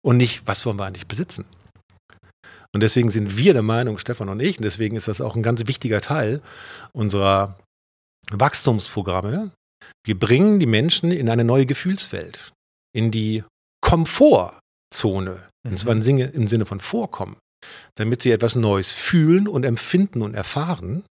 und 0.04 0.16
nicht, 0.16 0.46
was 0.46 0.66
wollen 0.66 0.78
wir 0.78 0.86
eigentlich 0.86 1.06
besitzen. 1.06 1.46
Und 2.74 2.80
deswegen 2.80 3.10
sind 3.10 3.38
wir 3.38 3.52
der 3.52 3.62
Meinung, 3.62 3.98
Stefan 3.98 4.28
und 4.28 4.40
ich, 4.40 4.58
und 4.58 4.64
deswegen 4.64 4.96
ist 4.96 5.06
das 5.06 5.20
auch 5.20 5.36
ein 5.36 5.44
ganz 5.44 5.66
wichtiger 5.68 6.00
Teil 6.00 6.42
unserer 6.92 7.56
Wachstumsprogramme. 8.32 9.52
Wir 10.04 10.18
bringen 10.18 10.58
die 10.58 10.66
Menschen 10.66 11.12
in 11.12 11.28
eine 11.30 11.44
neue 11.44 11.66
Gefühlswelt, 11.66 12.52
in 12.92 13.12
die 13.12 13.44
Komfortzone, 13.80 15.36
mhm. 15.62 15.70
und 15.70 15.78
zwar 15.78 15.92
im 15.92 16.02
Sinne, 16.02 16.24
im 16.26 16.48
Sinne 16.48 16.64
von 16.64 16.80
Vorkommen, 16.80 17.36
damit 17.94 18.22
sie 18.22 18.32
etwas 18.32 18.56
Neues 18.56 18.90
fühlen 18.90 19.46
und 19.46 19.64
empfinden 19.64 20.20
und 20.20 20.34
erfahren, 20.34 21.04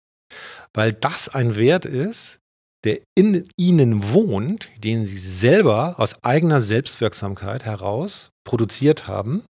weil 0.73 0.91
das 0.91 1.29
ein 1.29 1.55
Wert 1.55 1.85
ist, 1.85 2.39
der 2.83 2.99
in 3.15 3.47
ihnen 3.55 4.11
wohnt, 4.11 4.69
den 4.83 5.05
sie 5.05 5.17
selber 5.17 5.95
aus 5.97 6.21
eigener 6.25 6.59
Selbstwirksamkeit 6.59 7.63
heraus 7.63 8.31
produziert 8.43 9.07
haben 9.07 9.45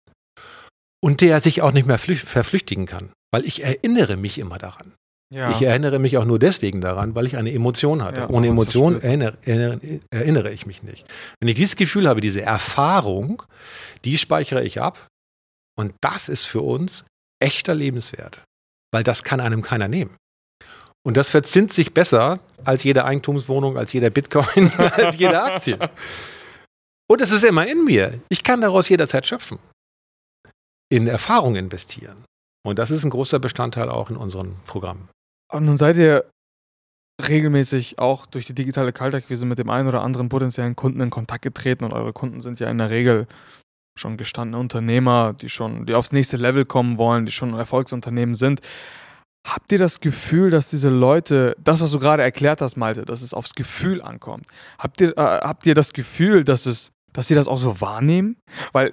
und 1.03 1.21
der 1.21 1.41
sich 1.41 1.63
auch 1.63 1.73
nicht 1.73 1.87
mehr 1.87 1.99
verflüchtigen 1.99 2.87
kann, 2.87 3.11
weil 3.33 3.45
ich 3.45 3.63
erinnere 3.65 4.17
mich 4.17 4.39
immer 4.39 4.59
daran. 4.59 4.95
Ja. 5.33 5.51
Ich 5.51 5.63
erinnere 5.63 5.99
mich 5.99 6.19
auch 6.19 6.27
nur 6.27 6.39
deswegen 6.39 6.83
daran, 6.83 7.15
weil 7.15 7.25
ich 7.25 7.39
eine 7.39 7.53
Emotion 7.53 8.05
hatte. 8.05 8.21
Ja, 8.21 8.29
Ohne 8.29 8.49
Emotion 8.49 9.01
erinnere, 9.01 9.39
erinnere, 9.43 10.01
erinnere, 10.11 10.51
ich 10.53 10.67
mich 10.67 10.83
nicht. 10.83 11.07
Wenn 11.41 11.49
ich 11.49 11.55
dieses 11.55 11.77
Gefühl 11.77 12.07
habe, 12.07 12.21
diese 12.21 12.43
Erfahrung, 12.43 13.43
die 14.05 14.19
speichere 14.19 14.63
ich 14.63 14.83
ab. 14.83 15.09
Und 15.75 15.95
das 16.03 16.29
ist 16.29 16.45
für 16.45 16.61
uns 16.61 17.07
echter 17.41 17.75
Lebenswert. 17.75 18.45
Weil 18.93 19.05
das 19.05 19.25
kann 19.25 19.41
einem 19.41 19.63
keiner 19.63 19.89
nehmen. 19.89 20.19
Und 21.03 21.17
das 21.17 21.31
verzinst 21.31 21.75
sich 21.75 21.95
besser 21.95 22.39
als 22.63 22.85
jede 22.85 23.07
Eigentumswohnung, 23.07 23.79
als 23.79 23.95
jeder 23.95 24.11
Bitcoin, 24.11 24.71
als 24.77 25.17
jede 25.17 25.43
Aktie. 25.43 25.79
Und 27.09 27.21
es 27.23 27.33
ist 27.33 27.43
immer 27.43 27.67
in 27.67 27.85
mir. 27.85 28.21
Ich 28.29 28.45
kann 28.45 28.61
daraus 28.61 28.91
jederzeit 28.91 29.27
schöpfen. 29.27 29.59
In 30.93 31.07
Erfahrung 31.07 31.57
investieren. 31.57 32.25
Und 32.67 32.79
das 32.79 32.91
ist 32.91 33.03
ein 33.03 33.09
großer 33.09 33.39
Bestandteil 33.39 33.89
auch 33.89 34.11
in 34.11 34.17
unseren 34.17 34.57
Programmen. 34.67 35.09
Und 35.51 35.65
nun 35.65 35.79
seid 35.79 35.97
ihr 35.97 36.29
regelmäßig 37.27 37.99
auch 37.99 38.27
durch 38.27 38.45
die 38.45 38.55
digitale 38.55 38.93
Kaltakquise 38.93 39.47
mit 39.47 39.59
dem 39.59 39.71
einen 39.71 39.89
oder 39.89 40.03
anderen 40.03 40.29
potenziellen 40.29 40.77
Kunden 40.77 41.01
in 41.01 41.09
Kontakt 41.09 41.41
getreten 41.41 41.85
und 41.85 41.95
eure 41.95 42.13
Kunden 42.13 42.43
sind 42.43 42.61
ja 42.61 42.71
in 42.71 42.77
der 42.77 42.91
Regel 42.91 43.27
schon 43.99 44.19
gestandene 44.19 44.59
Unternehmer, 44.59 45.33
die 45.33 45.49
schon, 45.49 45.87
die 45.87 45.95
aufs 45.95 46.13
nächste 46.13 46.37
Level 46.37 46.67
kommen 46.67 46.99
wollen, 46.99 47.25
die 47.25 47.33
schon 47.33 47.55
Erfolgsunternehmen 47.55 48.35
sind. 48.35 48.61
Habt 49.49 49.73
ihr 49.73 49.79
das 49.79 50.01
Gefühl, 50.01 50.51
dass 50.51 50.69
diese 50.69 50.91
Leute, 50.91 51.57
das, 51.59 51.81
was 51.81 51.91
du 51.91 52.01
gerade 52.01 52.23
erklärt 52.23 52.61
hast, 52.61 52.77
Malte, 52.77 53.07
dass 53.07 53.23
es 53.23 53.33
aufs 53.33 53.55
Gefühl 53.55 54.03
ankommt? 54.03 54.45
Habt 54.79 55.01
ihr, 55.01 55.17
äh, 55.17 55.41
habt 55.41 55.65
ihr 55.65 55.75
das 55.75 55.95
Gefühl, 55.95 56.45
dass 56.45 56.67
es, 56.67 56.91
dass 57.15 57.29
sie 57.29 57.35
das 57.35 57.49
auch 57.49 57.57
so 57.57 57.81
wahrnehmen? 57.81 58.37
Weil, 58.73 58.93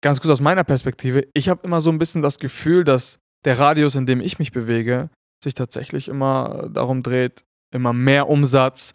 ganz 0.00 0.20
kurz 0.20 0.32
aus 0.32 0.40
meiner 0.40 0.64
Perspektive, 0.64 1.26
ich 1.34 1.48
habe 1.48 1.60
immer 1.64 1.80
so 1.80 1.90
ein 1.90 1.98
bisschen 1.98 2.22
das 2.22 2.38
Gefühl, 2.38 2.84
dass 2.84 3.18
der 3.44 3.58
Radius, 3.58 3.94
in 3.94 4.06
dem 4.06 4.20
ich 4.20 4.38
mich 4.38 4.52
bewege, 4.52 5.10
sich 5.42 5.54
tatsächlich 5.54 6.08
immer 6.08 6.68
darum 6.72 7.02
dreht, 7.02 7.44
immer 7.72 7.92
mehr 7.92 8.28
Umsatz, 8.28 8.94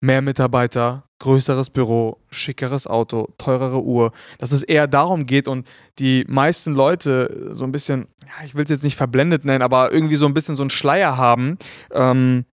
mehr 0.00 0.22
Mitarbeiter, 0.22 1.04
größeres 1.18 1.70
Büro, 1.70 2.18
schickeres 2.30 2.86
Auto, 2.86 3.28
teurere 3.38 3.82
Uhr, 3.82 4.12
dass 4.38 4.52
es 4.52 4.62
eher 4.62 4.86
darum 4.86 5.26
geht 5.26 5.48
und 5.48 5.66
die 5.98 6.24
meisten 6.28 6.74
Leute 6.74 7.50
so 7.52 7.64
ein 7.64 7.72
bisschen, 7.72 8.06
ich 8.44 8.54
will 8.54 8.64
es 8.64 8.70
jetzt 8.70 8.84
nicht 8.84 8.96
verblendet 8.96 9.44
nennen, 9.44 9.62
aber 9.62 9.92
irgendwie 9.92 10.16
so 10.16 10.26
ein 10.26 10.34
bisschen 10.34 10.56
so 10.56 10.62
einen 10.62 10.70
Schleier 10.70 11.16
haben, 11.16 11.58
ähm, 11.92 12.44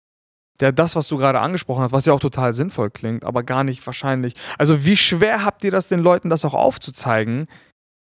der 0.60 0.72
das, 0.72 0.96
was 0.96 1.08
du 1.08 1.18
gerade 1.18 1.40
angesprochen 1.40 1.82
hast, 1.82 1.92
was 1.92 2.06
ja 2.06 2.14
auch 2.14 2.20
total 2.20 2.54
sinnvoll 2.54 2.90
klingt, 2.90 3.26
aber 3.26 3.44
gar 3.44 3.64
nicht 3.64 3.86
wahrscheinlich. 3.86 4.34
Also 4.58 4.86
wie 4.86 4.96
schwer 4.96 5.44
habt 5.44 5.64
ihr 5.64 5.72
das 5.72 5.88
den 5.88 6.00
Leuten, 6.00 6.30
das 6.30 6.46
auch 6.46 6.54
aufzuzeigen, 6.54 7.48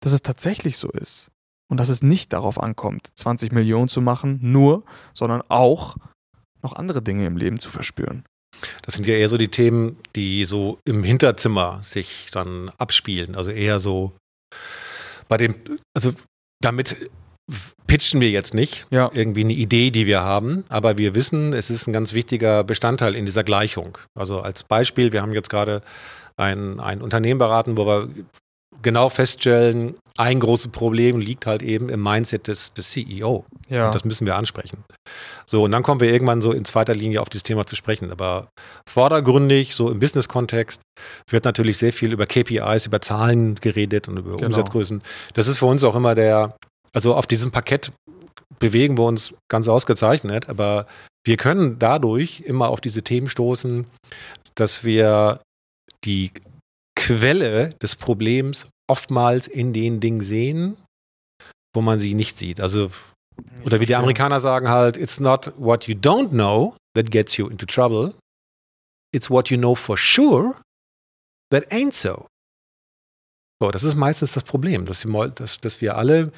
dass 0.02 0.14
es 0.14 0.22
tatsächlich 0.22 0.78
so 0.78 0.90
ist? 0.90 1.30
Und 1.70 1.80
dass 1.80 1.90
es 1.90 2.02
nicht 2.02 2.34
darauf 2.34 2.60
ankommt, 2.62 3.10
20 3.16 3.52
Millionen 3.52 3.90
zu 3.90 4.02
machen, 4.02 4.40
nur, 4.42 4.84
sondern 5.14 5.44
auch 5.50 5.98
noch 6.64 6.74
andere 6.74 7.02
Dinge 7.02 7.28
im 7.28 7.38
Leben 7.38 7.60
zu 7.60 7.70
verspüren. 7.70 8.24
Das 8.82 8.96
sind 8.96 9.06
ja 9.06 9.14
eher 9.14 9.30
so 9.30 9.38
die 9.38 9.50
Themen, 9.50 9.98
die 10.16 10.46
so 10.46 10.80
im 10.84 11.04
Hinterzimmer 11.04 11.80
sich 11.84 12.30
dann 12.32 12.70
abspielen. 12.78 13.36
Also 13.36 13.52
eher 13.52 13.80
so 13.80 14.14
bei 15.28 15.38
dem, 15.38 15.56
also 15.94 16.14
damit 16.60 17.10
pitchen 17.88 18.22
wir 18.22 18.30
jetzt 18.30 18.54
nicht 18.54 18.86
ja. 18.92 19.10
irgendwie 19.14 19.44
eine 19.44 19.54
Idee, 19.54 19.92
die 19.92 20.06
wir 20.06 20.22
haben, 20.22 20.66
aber 20.70 20.98
wir 20.98 21.16
wissen, 21.16 21.54
es 21.54 21.70
ist 21.70 21.88
ein 21.88 21.94
ganz 21.94 22.14
wichtiger 22.14 22.64
Bestandteil 22.64 23.16
in 23.16 23.26
dieser 23.26 23.44
Gleichung. 23.44 23.98
Also 24.16 24.42
als 24.42 24.64
Beispiel, 24.64 25.14
wir 25.14 25.22
haben 25.22 25.34
jetzt 25.34 25.50
gerade 25.50 25.82
ein, 26.38 26.80
ein 26.80 27.02
Unternehmen 27.02 27.40
beraten, 27.40 27.78
wo 27.78 27.86
wir 27.86 28.10
genau 28.82 29.10
feststellen, 29.10 29.96
ein 30.18 30.40
großes 30.40 30.72
Problem 30.72 31.20
liegt 31.20 31.46
halt 31.46 31.62
eben 31.62 31.90
im 31.90 32.04
Mindset 32.04 32.48
des, 32.48 32.74
des 32.74 32.90
CEO. 32.90 33.46
Ja. 33.70 33.88
Und 33.88 33.96
das 33.96 34.04
müssen 34.04 34.26
wir 34.26 34.36
ansprechen. 34.36 34.84
So, 35.46 35.64
und 35.64 35.72
dann 35.72 35.82
kommen 35.84 36.02
wir 36.02 36.12
irgendwann 36.12 36.42
so 36.42 36.52
in 36.52 36.66
zweiter 36.66 36.94
Linie 36.94 37.22
auf 37.22 37.30
dieses 37.30 37.44
Thema 37.44 37.66
zu 37.66 37.76
sprechen. 37.76 38.12
Aber 38.12 38.50
vordergründig, 38.88 39.76
so 39.76 39.90
im 39.90 40.00
Business-Kontext, 40.00 40.82
wird 41.30 41.46
natürlich 41.46 41.78
sehr 41.78 41.94
viel 41.94 42.12
über 42.12 42.26
KPIs, 42.26 42.86
über 42.86 43.02
Zahlen 43.02 43.56
geredet 43.56 44.08
und 44.08 44.18
über 44.18 44.36
genau. 44.36 44.48
Umsatzgrößen. 44.48 45.02
Das 45.34 45.48
ist 45.48 45.60
für 45.60 45.68
uns 45.68 45.84
auch 45.84 45.96
immer 45.96 46.16
der, 46.16 46.58
also 46.94 47.16
auf 47.16 47.26
diesem 47.26 47.52
Parkett 47.52 47.92
bewegen 48.60 48.98
wir 48.98 49.06
uns 49.06 49.34
ganz 49.50 49.68
ausgezeichnet, 49.68 50.50
aber 50.50 50.86
wir 51.26 51.38
können 51.38 51.80
dadurch 51.80 52.42
immer 52.42 52.70
auf 52.70 52.82
diese 52.82 53.04
Themen 53.04 53.30
stoßen, 53.30 53.86
dass 54.56 54.84
wir 54.84 55.40
die 56.04 56.32
Quelle 57.10 57.74
des 57.82 57.96
Problems 57.96 58.68
oftmals 58.88 59.48
in 59.48 59.74
den 59.74 60.00
Dingen 60.00 60.22
sehen, 60.22 60.78
wo 61.74 61.82
man 61.82 62.00
sie 62.00 62.14
nicht 62.14 62.38
sieht. 62.38 62.62
Also, 62.62 62.92
oder 63.66 63.80
wie 63.80 63.88
die 63.88 63.96
Amerikaner 63.96 64.40
sagen 64.40 64.70
halt, 64.70 64.96
it's 64.96 65.20
not 65.20 65.52
what 65.58 65.88
you 65.88 65.96
don't 65.96 66.30
know 66.30 66.76
that 66.96 67.10
gets 67.10 67.36
you 67.38 67.48
into 67.48 67.66
trouble. 67.66 68.14
It's 69.12 69.30
what 69.32 69.50
you 69.50 69.58
know 69.58 69.74
for 69.74 69.98
sure 69.98 70.62
that 71.52 71.72
ain't 71.72 71.96
so. 71.96 72.28
So, 73.60 73.72
das 73.72 73.84
ist 73.84 73.96
meistens 73.96 74.34
das 74.34 74.44
Problem, 74.44 74.86
dass, 74.86 75.04
wir, 75.04 75.30
dass, 75.30 75.60
dass 75.60 75.82
wir 75.82 75.98
alle 75.98 76.32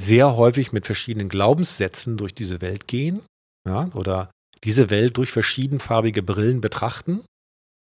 sehr 0.00 0.36
häufig 0.36 0.72
mit 0.72 0.86
verschiedenen 0.86 1.28
Glaubenssätzen 1.28 2.16
durch 2.16 2.34
diese 2.34 2.62
Welt 2.62 2.88
gehen 2.88 3.20
ja, 3.68 3.90
oder 3.92 4.30
diese 4.64 4.88
Welt 4.88 5.18
durch 5.18 5.30
verschiedenfarbige 5.30 6.22
Brillen 6.22 6.62
betrachten 6.62 7.24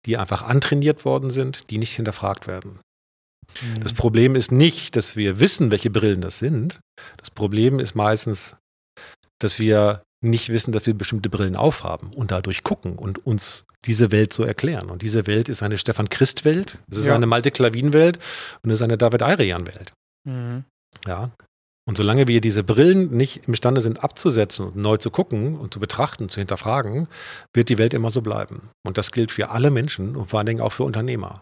die 0.07 0.17
einfach 0.17 0.43
antrainiert 0.43 1.05
worden 1.05 1.31
sind, 1.31 1.71
die 1.71 1.79
nicht 1.79 1.95
hinterfragt 1.95 2.47
werden. 2.47 2.81
Mhm. 3.63 3.81
Das 3.83 3.93
Problem 3.93 4.35
ist 4.35 4.53
nicht, 4.53 4.97
dass 4.97 5.17
wir 5.17 5.41
wissen, 5.41 5.71
welche 5.71 5.91
Brillen 5.91 6.21
das 6.21 6.39
sind. 6.39 6.81
Das 7.17 7.31
Problem 7.31 7.79
ist 7.81 7.95
meistens, 7.95 8.57
dass 9.39 9.59
wir 9.59 10.03
nicht 10.21 10.49
wissen, 10.49 10.73
dass 10.73 10.87
wir 10.87 10.95
bestimmte 10.95 11.31
Brillen 11.31 11.57
aufhaben 11.57 12.13
und 12.13 12.31
dadurch 12.31 12.65
gucken 12.65 12.99
und 12.99 13.25
uns 13.25 13.65
diese 13.85 14.11
Welt 14.11 14.33
so 14.33 14.43
erklären. 14.43 14.91
Und 14.91 15.03
diese 15.03 15.27
Welt 15.27 15.49
ist 15.49 15.63
eine 15.63 15.79
Stefan 15.79 16.09
Christ-Welt, 16.09 16.79
es 16.91 16.99
ist 16.99 17.07
ja. 17.07 17.15
eine 17.15 17.27
Malte 17.27 17.53
Klavin-Welt 17.53 18.19
und 18.63 18.71
es 18.71 18.79
ist 18.79 18.83
eine 18.83 18.99
David 18.99 19.23
Ayrian-Welt. 19.23 19.93
Mhm. 20.25 20.65
Ja, 21.07 21.31
und 21.89 21.97
solange 21.97 22.29
wir 22.29 22.43
diese 22.43 22.63
Brillen 22.63 23.17
nicht 23.17 23.49
imstande 23.49 23.81
sind 23.81 24.05
abzusetzen 24.05 24.67
und 24.67 24.77
neu 24.77 24.99
zu 24.99 25.11
gucken 25.11 25.57
und 25.57 25.73
zu 25.73 25.81
betrachten, 25.81 26.29
zu 26.29 26.39
hinterfragen, 26.39 27.09
wird 27.55 27.71
die 27.71 27.79
Welt 27.79 27.95
immer 27.95 28.11
so 28.11 28.21
bleiben. 28.21 28.69
Und 28.87 28.99
das 28.99 29.11
gilt 29.11 29.31
für 29.31 29.49
alle 29.49 29.71
Menschen 29.71 30.15
und 30.15 30.27
vor 30.27 30.39
allen 30.39 30.47
Dingen 30.49 30.61
auch 30.61 30.73
für 30.73 30.83
Unternehmer. 30.83 31.41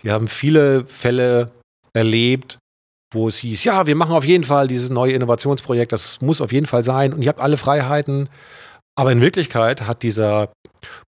Wir 0.00 0.14
haben 0.14 0.26
viele 0.26 0.86
Fälle 0.86 1.50
erlebt, 1.92 2.56
wo 3.12 3.28
es 3.28 3.36
hieß, 3.36 3.64
ja, 3.64 3.86
wir 3.86 3.94
machen 3.94 4.14
auf 4.14 4.24
jeden 4.24 4.44
Fall 4.44 4.68
dieses 4.68 4.88
neue 4.88 5.12
Innovationsprojekt, 5.12 5.92
das 5.92 6.22
muss 6.22 6.40
auf 6.40 6.50
jeden 6.50 6.66
Fall 6.66 6.82
sein 6.82 7.12
und 7.12 7.20
ihr 7.20 7.28
habt 7.28 7.42
alle 7.42 7.58
Freiheiten. 7.58 8.30
Aber 8.96 9.12
in 9.12 9.20
Wirklichkeit 9.20 9.82
hat 9.86 10.02
dieser 10.02 10.50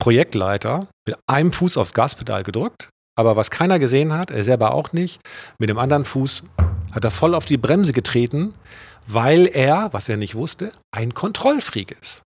Projektleiter 0.00 0.88
mit 1.06 1.16
einem 1.28 1.52
Fuß 1.52 1.76
aufs 1.76 1.94
Gaspedal 1.94 2.42
gedrückt, 2.42 2.88
aber 3.16 3.36
was 3.36 3.52
keiner 3.52 3.78
gesehen 3.78 4.12
hat, 4.12 4.32
er 4.32 4.42
selber 4.42 4.74
auch 4.74 4.92
nicht, 4.92 5.20
mit 5.60 5.68
dem 5.70 5.78
anderen 5.78 6.04
Fuß 6.04 6.42
hat 6.94 7.04
er 7.04 7.10
voll 7.10 7.34
auf 7.34 7.44
die 7.44 7.56
Bremse 7.56 7.92
getreten, 7.92 8.54
weil 9.06 9.46
er, 9.46 9.92
was 9.92 10.08
er 10.08 10.16
nicht 10.16 10.34
wusste, 10.34 10.72
ein 10.92 11.12
Kontrollfreak 11.12 11.90
ist. 12.00 12.22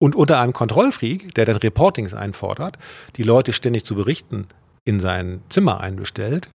Und 0.00 0.16
unter 0.16 0.40
einem 0.40 0.52
Kontrollfreak, 0.52 1.34
der 1.34 1.46
dann 1.46 1.56
Reportings 1.56 2.12
einfordert, 2.12 2.76
die 3.16 3.22
Leute 3.22 3.52
ständig 3.52 3.84
zu 3.84 3.94
berichten 3.94 4.48
in 4.84 4.98
sein 4.98 5.42
Zimmer 5.48 5.80
einbestellt, 5.80 6.50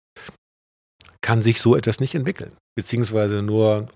kann 1.21 1.41
sich 1.41 1.61
so 1.61 1.75
etwas 1.75 1.99
nicht 1.99 2.15
entwickeln. 2.15 2.55
Beziehungsweise 2.75 3.41
nur 3.41 3.89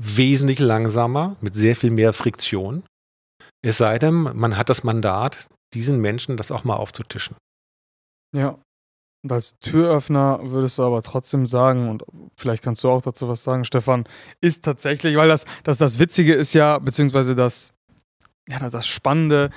wesentlich 0.00 0.60
langsamer, 0.60 1.36
mit 1.40 1.54
sehr 1.54 1.74
viel 1.74 1.90
mehr 1.90 2.12
Friktion. 2.12 2.84
Es 3.62 3.76
sei 3.76 3.98
denn, 3.98 4.14
man 4.14 4.56
hat 4.56 4.68
das 4.68 4.84
Mandat, 4.84 5.48
diesen 5.74 6.00
Menschen 6.00 6.36
das 6.36 6.52
auch 6.52 6.64
mal 6.64 6.76
aufzutischen. 6.76 7.36
Ja, 8.34 8.58
und 9.22 9.32
als 9.32 9.58
Türöffner 9.58 10.40
würdest 10.42 10.78
du 10.78 10.82
aber 10.82 11.02
trotzdem 11.02 11.44
sagen, 11.44 11.90
und 11.90 12.04
vielleicht 12.36 12.62
kannst 12.62 12.82
du 12.84 12.88
auch 12.88 13.02
dazu 13.02 13.28
was 13.28 13.44
sagen, 13.44 13.64
Stefan, 13.64 14.04
ist 14.40 14.64
tatsächlich, 14.64 15.16
weil 15.16 15.28
das, 15.28 15.44
das, 15.62 15.76
das 15.78 15.98
Witzige 15.98 16.34
ist 16.34 16.54
ja, 16.54 16.78
beziehungsweise 16.78 17.34
das, 17.34 17.72
ja, 18.48 18.70
das 18.70 18.86
Spannende, 18.86 19.50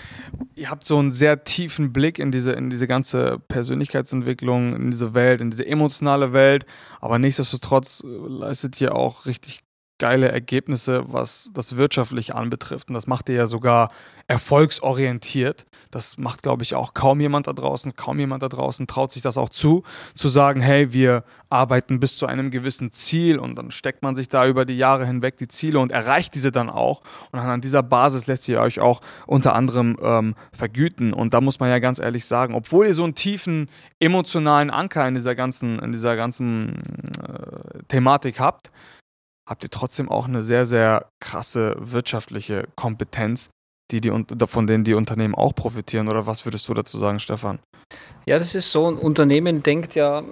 ihr 0.55 0.69
habt 0.69 0.85
so 0.85 0.99
einen 0.99 1.11
sehr 1.11 1.45
tiefen 1.45 1.93
Blick 1.93 2.19
in 2.19 2.31
diese, 2.31 2.51
in 2.51 2.69
diese 2.69 2.87
ganze 2.87 3.39
Persönlichkeitsentwicklung, 3.47 4.75
in 4.75 4.91
diese 4.91 5.13
Welt, 5.13 5.39
in 5.39 5.49
diese 5.49 5.65
emotionale 5.65 6.33
Welt, 6.33 6.65
aber 6.99 7.17
nichtsdestotrotz 7.17 8.03
leistet 8.05 8.79
ihr 8.81 8.95
auch 8.95 9.25
richtig 9.25 9.61
geile 9.99 10.29
Ergebnisse, 10.29 11.03
was 11.07 11.51
das 11.53 11.77
wirtschaftlich 11.77 12.35
anbetrifft. 12.35 12.89
Und 12.89 12.95
das 12.95 13.07
macht 13.07 13.29
ihr 13.29 13.35
ja 13.35 13.47
sogar 13.47 13.89
erfolgsorientiert. 14.27 15.65
Das 15.91 16.17
macht, 16.17 16.41
glaube 16.43 16.63
ich, 16.63 16.75
auch 16.75 16.93
kaum 16.93 17.19
jemand 17.19 17.47
da 17.47 17.53
draußen. 17.53 17.95
Kaum 17.95 18.19
jemand 18.19 18.41
da 18.41 18.49
draußen 18.49 18.87
traut 18.87 19.11
sich 19.11 19.21
das 19.21 19.37
auch 19.37 19.49
zu, 19.49 19.83
zu 20.15 20.29
sagen, 20.29 20.59
hey, 20.61 20.91
wir 20.93 21.23
arbeiten 21.49 21.99
bis 21.99 22.17
zu 22.17 22.25
einem 22.25 22.49
gewissen 22.49 22.91
Ziel 22.91 23.37
und 23.37 23.55
dann 23.55 23.69
steckt 23.69 24.01
man 24.01 24.15
sich 24.15 24.27
da 24.27 24.47
über 24.47 24.65
die 24.65 24.77
Jahre 24.77 25.05
hinweg 25.05 25.37
die 25.37 25.47
Ziele 25.47 25.79
und 25.79 25.91
erreicht 25.91 26.33
diese 26.33 26.51
dann 26.51 26.69
auch. 26.69 27.01
Und 27.31 27.39
an 27.39 27.61
dieser 27.61 27.83
Basis 27.83 28.25
lässt 28.25 28.47
ihr 28.49 28.59
euch 28.59 28.79
auch 28.79 29.01
unter 29.27 29.53
anderem 29.55 29.97
ähm, 30.01 30.35
vergüten. 30.51 31.13
Und 31.13 31.33
da 31.33 31.41
muss 31.41 31.59
man 31.59 31.69
ja 31.69 31.79
ganz 31.79 31.99
ehrlich 31.99 32.25
sagen, 32.25 32.55
obwohl 32.55 32.87
ihr 32.87 32.93
so 32.93 33.03
einen 33.03 33.15
tiefen 33.15 33.69
emotionalen 33.99 34.71
Anker 34.71 35.07
in 35.07 35.13
dieser 35.13 35.35
ganzen, 35.35 35.77
in 35.79 35.91
dieser 35.91 36.15
ganzen 36.15 36.81
äh, 37.21 37.83
Thematik 37.87 38.39
habt, 38.39 38.71
habt 39.47 39.63
ihr 39.63 39.69
trotzdem 39.69 40.09
auch 40.09 40.27
eine 40.27 40.41
sehr, 40.41 40.65
sehr 40.65 41.09
krasse 41.19 41.75
wirtschaftliche 41.79 42.67
Kompetenz, 42.75 43.49
die, 43.91 44.01
die, 44.01 44.11
von 44.47 44.67
denen 44.67 44.83
die 44.83 44.93
Unternehmen 44.93 45.35
auch 45.35 45.53
profitieren? 45.53 46.07
Oder 46.07 46.25
was 46.27 46.45
würdest 46.45 46.67
du 46.67 46.73
dazu 46.73 46.97
sagen, 46.97 47.19
Stefan? 47.19 47.59
Ja, 48.25 48.39
das 48.39 48.55
ist 48.55 48.71
so. 48.71 48.87
Ein 48.87 48.95
Unternehmen 48.95 49.63
denkt 49.63 49.95
ja 49.95 50.23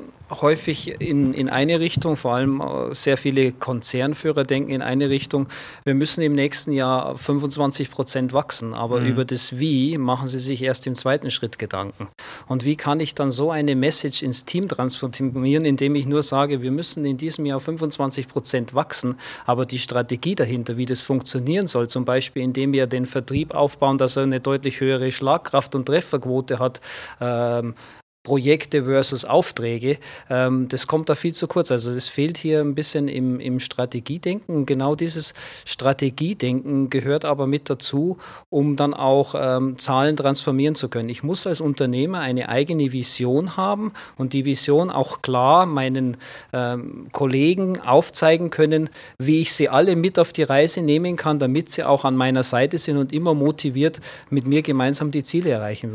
häufig 0.41 1.01
in, 1.01 1.33
in 1.33 1.49
eine 1.49 1.79
Richtung, 1.79 2.15
vor 2.15 2.35
allem 2.35 2.61
äh, 2.61 2.95
sehr 2.95 3.17
viele 3.17 3.51
Konzernführer 3.51 4.43
denken 4.43 4.71
in 4.71 4.81
eine 4.81 5.09
Richtung. 5.09 5.47
Wir 5.83 5.93
müssen 5.93 6.21
im 6.21 6.33
nächsten 6.33 6.71
Jahr 6.71 7.17
25 7.17 7.91
Prozent 7.91 8.33
wachsen, 8.33 8.73
aber 8.73 9.01
mhm. 9.01 9.07
über 9.07 9.25
das 9.25 9.59
Wie 9.59 9.97
machen 9.97 10.27
sie 10.27 10.39
sich 10.39 10.63
erst 10.63 10.87
im 10.87 10.95
zweiten 10.95 11.31
Schritt 11.31 11.59
Gedanken. 11.59 12.07
Und 12.47 12.63
wie 12.63 12.75
kann 12.75 12.99
ich 12.99 13.15
dann 13.15 13.31
so 13.31 13.51
eine 13.51 13.75
Message 13.75 14.23
ins 14.23 14.45
Team 14.45 14.69
transformieren, 14.69 15.65
indem 15.65 15.95
ich 15.95 16.07
nur 16.07 16.21
sage, 16.21 16.61
wir 16.61 16.71
müssen 16.71 17.03
in 17.03 17.17
diesem 17.17 17.45
Jahr 17.45 17.59
25 17.59 18.27
Prozent 18.27 18.73
wachsen, 18.73 19.15
aber 19.45 19.65
die 19.65 19.79
Strategie 19.79 20.35
dahinter, 20.35 20.77
wie 20.77 20.85
das 20.85 21.01
funktionieren 21.01 21.67
soll, 21.67 21.89
zum 21.89 22.05
Beispiel 22.05 22.43
indem 22.43 22.73
wir 22.73 22.87
den 22.87 23.05
Vertrieb 23.05 23.53
aufbauen, 23.53 23.97
dass 23.97 24.15
er 24.15 24.23
eine 24.23 24.39
deutlich 24.39 24.79
höhere 24.79 25.11
Schlagkraft 25.11 25.75
und 25.75 25.85
Trefferquote 25.85 26.59
hat, 26.59 26.79
äh, 27.19 27.25
ähm, 27.59 27.75
Projekte 28.23 28.85
versus 28.85 29.25
Aufträge, 29.25 29.97
ähm, 30.29 30.67
das 30.67 30.85
kommt 30.85 31.09
da 31.09 31.15
viel 31.15 31.33
zu 31.33 31.47
kurz. 31.47 31.71
Also 31.71 31.93
das 31.93 32.07
fehlt 32.07 32.37
hier 32.37 32.61
ein 32.61 32.75
bisschen 32.75 33.07
im, 33.07 33.39
im 33.39 33.59
Strategiedenken. 33.59 34.67
Genau 34.67 34.95
dieses 34.95 35.33
Strategiedenken 35.65 36.91
gehört 36.91 37.25
aber 37.25 37.47
mit 37.47 37.69
dazu, 37.69 38.17
um 38.49 38.75
dann 38.75 38.93
auch 38.93 39.33
ähm, 39.35 39.77
Zahlen 39.77 40.15
transformieren 40.15 40.75
zu 40.75 40.87
können. 40.87 41.09
Ich 41.09 41.23
muss 41.23 41.47
als 41.47 41.61
Unternehmer 41.61 42.19
eine 42.19 42.49
eigene 42.49 42.91
Vision 42.91 43.57
haben 43.57 43.91
und 44.17 44.33
die 44.33 44.45
Vision 44.45 44.91
auch 44.91 45.23
klar 45.23 45.65
meinen 45.65 46.17
ähm, 46.53 47.07
Kollegen 47.11 47.79
aufzeigen 47.81 48.51
können, 48.51 48.89
wie 49.17 49.41
ich 49.41 49.53
sie 49.53 49.67
alle 49.67 49.95
mit 49.95 50.19
auf 50.19 50.31
die 50.31 50.43
Reise 50.43 50.81
nehmen 50.81 51.15
kann, 51.15 51.39
damit 51.39 51.71
sie 51.71 51.83
auch 51.83 52.05
an 52.05 52.15
meiner 52.15 52.43
Seite 52.43 52.77
sind 52.77 52.97
und 52.97 53.13
immer 53.13 53.33
motiviert 53.33 53.99
mit 54.29 54.45
mir 54.45 54.61
gemeinsam 54.61 55.09
die 55.09 55.23
Ziele 55.23 55.49
erreichen 55.49 55.91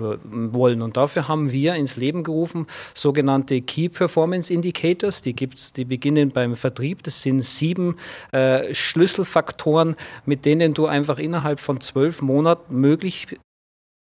wollen. 0.53 0.83
Und 0.83 0.97
dafür 0.97 1.29
haben 1.29 1.53
wir 1.53 1.75
ins 1.75 1.97
Leben 1.97 2.16
Leben 2.17 2.25
gerufen, 2.25 2.67
sogenannte 2.95 3.61
Key 3.61 3.89
Performance 3.89 4.53
Indicators. 4.53 5.23
Die 5.23 5.35
gibt's, 5.35 5.73
die 5.73 5.85
beginnen 5.85 6.31
beim 6.31 6.57
Vertrieb. 6.57 7.03
Das 7.03 7.23
sind 7.23 7.43
sieben 7.43 7.97
äh, 8.33 8.73
Schlüsselfaktoren, 8.75 9.97
mit 10.25 10.45
denen 10.45 10.75
du 10.75 10.87
einfach 10.87 11.19
innerhalb 11.19 11.61
von 11.61 11.81
zwölf 11.81 12.23
Monaten 12.23 12.81
möglich 12.81 13.39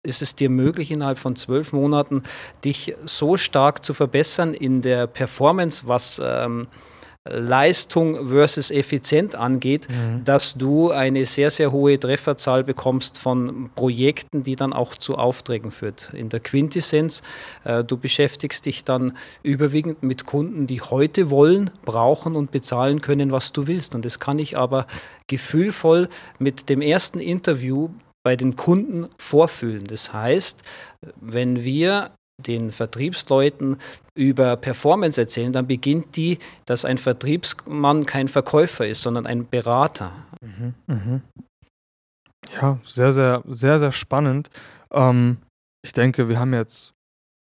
ist 0.03 0.23
es 0.23 0.35
dir 0.35 0.49
möglich, 0.49 0.91
innerhalb 0.91 1.19
von 1.19 1.37
zwölf 1.37 1.75
Monaten 1.75 2.23
dich 2.65 2.95
so 3.05 3.37
stark 3.37 3.85
zu 3.85 3.93
verbessern 3.93 4.55
in 4.55 4.81
der 4.81 5.07
Performance, 5.07 5.83
was 5.87 6.19
ähm, 6.25 6.69
Leistung 7.29 8.29
versus 8.29 8.71
effizient 8.71 9.35
angeht, 9.35 9.89
mhm. 9.91 10.25
dass 10.25 10.55
du 10.55 10.91
eine 10.91 11.27
sehr, 11.27 11.51
sehr 11.51 11.71
hohe 11.71 12.01
Trefferzahl 12.01 12.65
bekommst 12.65 13.19
von 13.19 13.71
Projekten, 13.75 14.43
die 14.43 14.57
dann 14.57 14.73
auch 14.73 14.95
zu 14.95 15.19
Aufträgen 15.19 15.71
führt. 15.71 16.11
In 16.15 16.31
der 16.31 16.41
Quintessenz, 16.41 17.23
äh, 17.65 17.85
du 17.85 17.99
beschäftigst 17.99 18.65
dich 18.65 18.85
dann 18.85 19.17
überwiegend 19.43 20.03
mit 20.03 20.25
Kunden, 20.25 20.67
die 20.67 20.81
heute 20.81 21.29
wollen, 21.29 21.71
brauchen 21.85 22.37
und 22.37 22.53
bezahlen 22.53 23.03
können, 23.03 23.33
was 23.33 23.53
du 23.53 23.67
willst. 23.67 23.95
Und 23.95 24.07
das 24.07 24.19
kann 24.19 24.39
ich 24.39 24.57
aber 24.57 24.87
gefühlvoll 25.27 26.09
mit 26.39 26.71
dem 26.71 26.81
ersten 26.81 27.21
Interview 27.21 27.91
bei 28.23 28.37
den 28.37 28.57
Kunden 28.57 29.09
vorfühlen. 29.19 29.87
Das 29.87 30.13
heißt, 30.13 30.63
wenn 31.21 31.65
wir 31.65 32.13
den 32.47 32.71
Vertriebsleuten 32.71 33.77
über 34.15 34.57
Performance 34.57 35.21
erzählen, 35.21 35.53
dann 35.53 35.67
beginnt 35.67 36.17
die, 36.17 36.39
dass 36.67 36.85
ein 36.85 36.99
Vertriebsmann 36.99 38.07
kein 38.07 38.29
Verkäufer 38.29 38.87
ist, 38.87 39.03
sondern 39.03 39.27
ein 39.27 39.49
Berater. 39.49 40.13
Mhm, 40.41 40.75
mh. 40.87 41.21
Ja, 42.61 42.79
sehr, 42.85 43.13
sehr, 43.13 43.43
sehr, 43.47 43.79
sehr 43.79 43.93
spannend. 43.93 44.51
Ähm, 44.93 45.39
ich 45.85 45.93
denke, 45.93 46.29
wir 46.29 46.39
haben 46.39 46.55
jetzt 46.55 46.93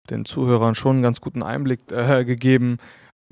den 0.09 0.25
Zuhörern 0.25 0.75
schon 0.75 0.97
einen 0.97 1.03
ganz 1.03 1.21
guten 1.21 1.43
Einblick 1.43 1.79
äh, 1.91 2.25
gegeben, 2.25 2.77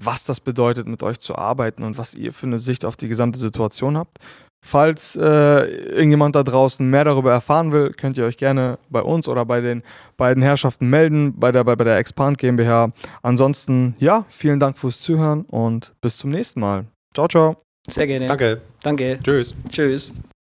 was 0.01 0.25
das 0.25 0.39
bedeutet, 0.39 0.87
mit 0.87 1.03
euch 1.03 1.19
zu 1.19 1.35
arbeiten 1.35 1.83
und 1.83 1.97
was 1.97 2.13
ihr 2.13 2.33
für 2.33 2.47
eine 2.47 2.59
Sicht 2.59 2.85
auf 2.85 2.97
die 2.97 3.07
gesamte 3.07 3.39
Situation 3.39 3.97
habt. 3.97 4.19
Falls 4.67 5.15
äh, 5.15 5.19
irgendjemand 5.19 6.35
da 6.35 6.41
draußen 6.41 6.89
mehr 6.89 7.03
darüber 7.03 7.31
erfahren 7.31 7.71
will, 7.71 7.91
könnt 7.91 8.17
ihr 8.17 8.25
euch 8.25 8.35
gerne 8.35 8.79
bei 8.89 9.01
uns 9.03 9.27
oder 9.27 9.45
bei 9.45 9.61
den 9.61 9.83
beiden 10.17 10.41
Herrschaften 10.41 10.89
melden, 10.89 11.39
bei 11.39 11.51
der, 11.51 11.63
bei, 11.63 11.75
bei 11.75 11.83
der 11.83 11.97
Expand 11.97 12.39
GmbH. 12.39 12.89
Ansonsten, 13.21 13.93
ja, 13.99 14.25
vielen 14.27 14.59
Dank 14.59 14.79
fürs 14.79 15.01
Zuhören 15.01 15.45
und 15.45 15.93
bis 16.01 16.17
zum 16.17 16.31
nächsten 16.31 16.61
Mal. 16.61 16.85
Ciao, 17.13 17.27
ciao. 17.27 17.57
Sehr 17.87 18.07
gerne. 18.07 18.25
Danke. 18.25 18.61
Danke. 18.81 19.19
Tschüss. 19.23 19.53
Tschüss. 19.69 20.15